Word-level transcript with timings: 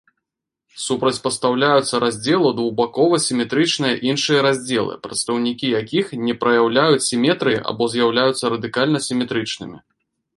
Супрацьпастаўляюцца 0.83 1.99
раздзелу 2.03 2.51
двухбакова-сіметрычных 2.59 4.01
іншыя 4.11 4.39
раздзелы, 4.47 4.95
прадстаўнікі 5.03 5.69
якіх 5.81 6.05
не 6.29 6.33
праяўляюць 6.45 7.07
сіметрыі 7.11 7.61
або 7.73 7.89
з'яўляюцца 7.95 8.45
радыяльна-сіметрычнымі. 8.55 9.77